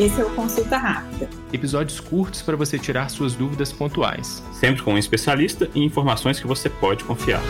[0.00, 1.30] Esse é o Consulta Rápida.
[1.52, 4.42] Episódios curtos para você tirar suas dúvidas pontuais.
[4.52, 7.40] Sempre com um especialista e informações que você pode confiar.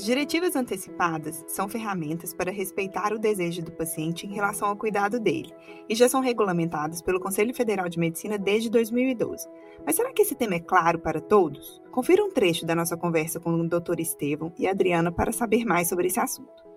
[0.00, 5.20] As diretivas antecipadas são ferramentas para respeitar o desejo do paciente em relação ao cuidado
[5.20, 5.52] dele
[5.90, 9.46] e já são regulamentadas pelo Conselho Federal de Medicina desde 2012.
[9.84, 11.82] Mas será que esse tema é claro para todos?
[11.92, 14.00] Confira um trecho da nossa conversa com o Dr.
[14.00, 16.70] Estevão e Adriana para saber mais sobre esse assunto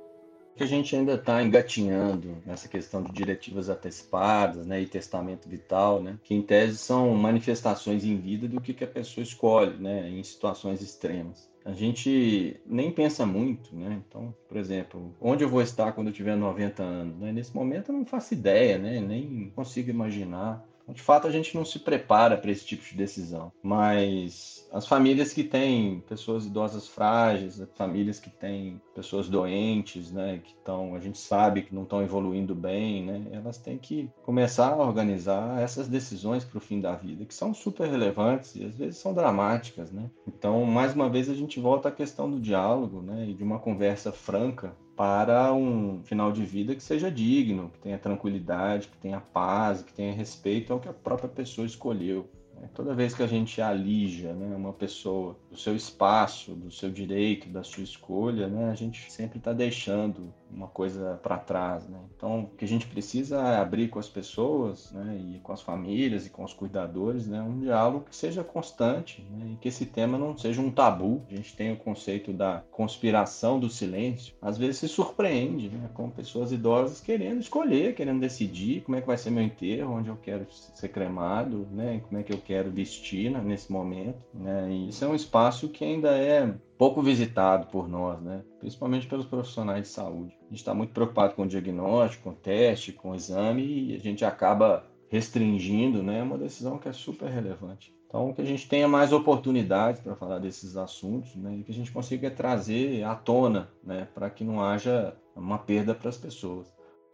[0.59, 6.19] a gente ainda está engatinhando nessa questão de diretivas antecipadas né, e testamento vital, né,
[6.23, 10.23] que em tese são manifestações em vida do que, que a pessoa escolhe né, em
[10.23, 14.01] situações extremas a gente nem pensa muito, né?
[14.07, 17.17] Então, por exemplo, onde eu vou estar quando eu tiver 90 anos?
[17.19, 17.31] Né?
[17.31, 18.99] Nesse momento eu não faço ideia, né?
[18.99, 20.65] Nem consigo imaginar.
[20.87, 23.51] De fato, a gente não se prepara para esse tipo de decisão.
[23.61, 30.51] Mas as famílias que têm pessoas idosas frágeis, famílias que têm pessoas doentes, né, que
[30.51, 34.77] estão, a gente sabe que não estão evoluindo bem, né, elas têm que começar a
[34.77, 38.97] organizar essas decisões para o fim da vida, que são super relevantes e às vezes
[38.97, 40.09] são dramáticas, né.
[40.27, 43.59] Então, mais uma vez a gente volta à questão do diálogo, né, e de uma
[43.59, 49.19] conversa franca para um final de vida que seja digno, que tenha tranquilidade, que tenha
[49.19, 52.29] paz, que tenha respeito ao que a própria pessoa escolheu.
[52.55, 52.69] Né?
[52.73, 57.49] Toda vez que a gente alija né, uma pessoa do seu espaço, do seu direito,
[57.49, 61.97] da sua escolha, né, a gente sempre está deixando uma coisa para trás, né?
[62.15, 65.61] Então, o que a gente precisa é abrir com as pessoas, né, e com as
[65.61, 69.85] famílias e com os cuidadores, né, um diálogo que seja constante, né, e que esse
[69.85, 71.21] tema não seja um tabu.
[71.29, 74.33] A gente tem o conceito da conspiração do silêncio.
[74.41, 79.07] Às vezes se surpreende, né, com pessoas idosas querendo escolher, querendo decidir como é que
[79.07, 82.71] vai ser meu enterro, onde eu quero ser cremado, né, como é que eu quero
[82.71, 84.69] vestir né, nesse momento, né?
[84.69, 88.43] E isso é um espaço que ainda é pouco visitado por nós, né?
[88.59, 90.37] principalmente pelos profissionais de saúde.
[90.41, 93.95] A gente está muito preocupado com o diagnóstico, com o teste, com o exame e
[93.95, 96.23] a gente acaba restringindo né?
[96.23, 97.93] uma decisão que é super relevante.
[98.07, 101.55] Então, que a gente tenha mais oportunidades para falar desses assuntos né?
[101.57, 104.07] e que a gente consiga trazer à tona né?
[104.13, 106.71] para que não haja uma perda para as pessoas.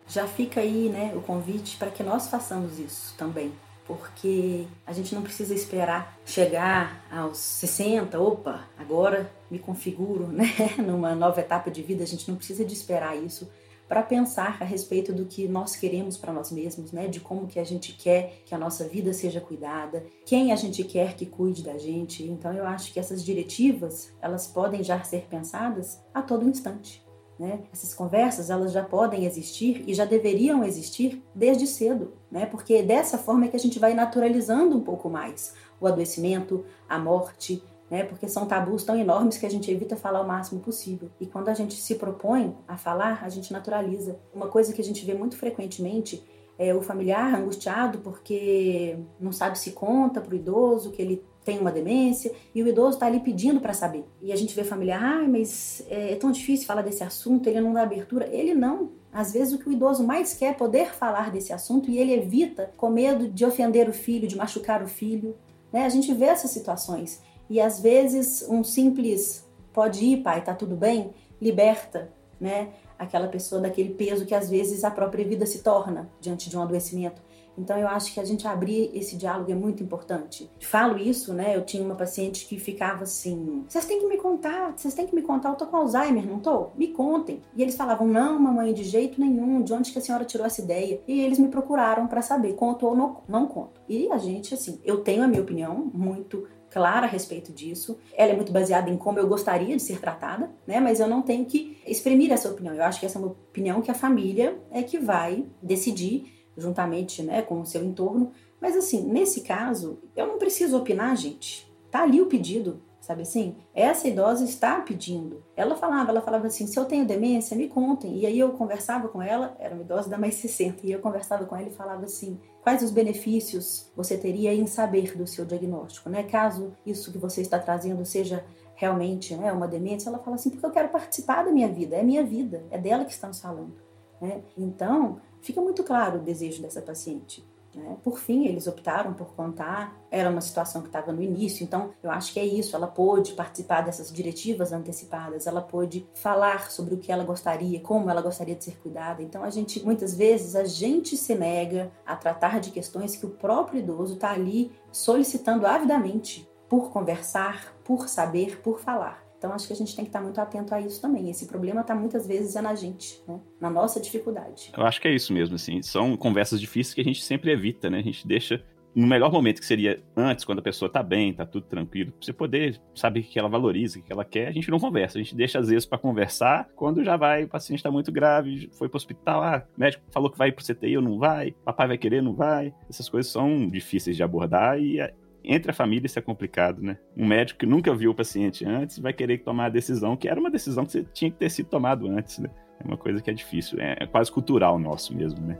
[0.08, 3.52] Já fica aí né, o convite para que nós façamos isso também
[3.90, 10.46] porque a gente não precisa esperar chegar aos 60, opa, agora me configuro, né,
[10.78, 13.50] numa nova etapa de vida, a gente não precisa de esperar isso
[13.88, 17.60] para pensar a respeito do que nós queremos para nós mesmos, né, de como que
[17.60, 21.64] a gente quer que a nossa vida seja cuidada, quem a gente quer que cuide
[21.64, 22.22] da gente.
[22.24, 27.04] Então eu acho que essas diretivas, elas podem já ser pensadas a todo instante.
[27.40, 27.62] Né?
[27.72, 32.46] Essas conversas elas já podem existir e já deveriam existir desde cedo, né?
[32.46, 37.00] porque dessa forma é que a gente vai naturalizando um pouco mais o adoecimento, a
[37.00, 38.04] morte, né?
[38.04, 41.10] porque são tabus tão enormes que a gente evita falar o máximo possível.
[41.18, 44.20] E quando a gente se propõe a falar, a gente naturaliza.
[44.36, 46.22] Uma coisa que a gente vê muito frequentemente
[46.58, 51.58] é o familiar angustiado porque não sabe se conta para o idoso que ele tem
[51.58, 54.06] uma demência e o idoso está ali pedindo para saber.
[54.22, 57.60] E a gente vê familiar, ah, mas é, é tão difícil falar desse assunto, ele
[57.60, 58.28] não dá abertura.
[58.32, 58.92] Ele não.
[59.12, 62.14] Às vezes o que o idoso mais quer é poder falar desse assunto e ele
[62.14, 65.36] evita com medo de ofender o filho, de machucar o filho.
[65.74, 65.86] Né?
[65.86, 67.20] A gente vê essas situações.
[67.50, 69.44] E às vezes um simples
[69.74, 71.10] pode ir, pai, tá tudo bem,
[71.42, 72.70] liberta, né?
[73.00, 76.62] Aquela pessoa daquele peso que às vezes a própria vida se torna diante de um
[76.62, 77.22] adoecimento.
[77.60, 80.50] Então eu acho que a gente abrir esse diálogo é muito importante.
[80.62, 81.56] Falo isso, né?
[81.56, 85.14] Eu tinha uma paciente que ficava assim: "Vocês têm que me contar, vocês têm que
[85.14, 86.70] me contar, eu tô com Alzheimer, não tô?
[86.76, 87.42] Me contem".
[87.56, 89.62] E eles falavam: "Não, mamãe, de jeito nenhum.
[89.62, 91.02] De onde que a senhora tirou essa ideia?".
[91.08, 93.82] E eles me procuraram para saber, conto ou não, não conto.
[93.90, 97.98] E a gente assim, eu tenho a minha opinião muito clara a respeito disso.
[98.16, 100.80] Ela é muito baseada em como eu gostaria de ser tratada, né?
[100.80, 102.74] Mas eu não tenho que exprimir essa opinião.
[102.74, 107.24] Eu acho que essa é uma opinião que a família é que vai decidir juntamente
[107.24, 108.32] né, com o seu entorno.
[108.62, 111.70] Mas assim, nesse caso, eu não preciso opinar, gente.
[111.90, 113.56] Tá ali o pedido, sabe assim?
[113.74, 115.44] Essa idosa está pedindo.
[115.56, 118.18] Ela falava, ela falava assim, se eu tenho demência, me contem.
[118.18, 121.46] E aí eu conversava com ela, era uma idosa da mais 60, e eu conversava
[121.46, 122.40] com ela e falava assim,
[122.70, 126.22] quais os benefícios você teria em saber do seu diagnóstico, né?
[126.22, 128.46] Caso isso que você está trazendo seja
[128.76, 132.04] realmente né, uma demência, ela fala assim, porque eu quero participar da minha vida, é
[132.04, 133.74] minha vida, é dela que estamos falando.
[134.22, 134.44] Né?
[134.56, 137.44] Então, fica muito claro o desejo dessa paciente.
[137.80, 137.98] Né?
[138.04, 139.98] Por fim, eles optaram por contar.
[140.12, 142.76] Era uma situação que estava no início, então eu acho que é isso.
[142.76, 148.10] Ela pôde participar dessas diretivas antecipadas, ela pôde falar sobre o que ela gostaria, como
[148.10, 149.22] ela gostaria de ser cuidada.
[149.24, 153.30] Então, a gente, muitas vezes, a gente se nega a tratar de questões que o
[153.30, 159.29] próprio idoso está ali solicitando avidamente por conversar, por saber, por falar.
[159.40, 161.30] Então acho que a gente tem que estar muito atento a isso também.
[161.30, 163.40] Esse problema está muitas vezes é na gente, né?
[163.60, 164.72] na nossa dificuldade.
[164.78, 165.82] Eu acho que é isso mesmo, assim.
[165.82, 168.00] São conversas difíceis que a gente sempre evita, né?
[168.00, 168.62] A gente deixa
[168.94, 172.26] no melhor momento que seria antes, quando a pessoa tá bem, tá tudo tranquilo, pra
[172.26, 175.18] você poder saber o que ela valoriza, o que ela quer, a gente não conversa,
[175.18, 178.70] a gente deixa às vezes para conversar quando já vai, o paciente tá muito grave,
[178.74, 181.88] foi pro hospital, ah, o médico falou que vai pro CTI ou não vai, papai
[181.88, 182.74] vai querer, não vai.
[182.90, 185.14] Essas coisas são difíceis de abordar e é,
[185.44, 186.98] entre a família isso é complicado, né?
[187.16, 190.40] Um médico que nunca viu o paciente antes vai querer tomar a decisão que era
[190.40, 192.50] uma decisão que você tinha que ter sido tomado antes, né?
[192.80, 195.58] É uma coisa que é difícil, é, é quase cultural nosso mesmo, né?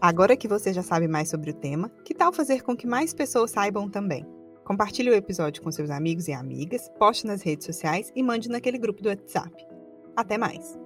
[0.00, 3.14] Agora que você já sabe mais sobre o tema, que tal fazer com que mais
[3.14, 4.26] pessoas saibam também?
[4.64, 8.78] Compartilhe o episódio com seus amigos e amigas, poste nas redes sociais e mande naquele
[8.78, 9.64] grupo do WhatsApp.
[10.16, 10.85] Até mais!